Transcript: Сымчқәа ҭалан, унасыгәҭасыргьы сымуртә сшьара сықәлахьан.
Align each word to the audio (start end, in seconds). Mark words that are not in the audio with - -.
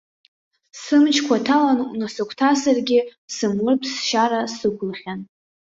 Сымчқәа 0.81 1.37
ҭалан, 1.45 1.79
унасыгәҭасыргьы 1.91 2.99
сымуртә 3.35 3.87
сшьара 3.95 4.41
сықәлахьан. 4.55 5.21